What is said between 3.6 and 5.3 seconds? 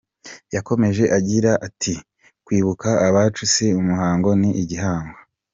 umuhango ni igihango.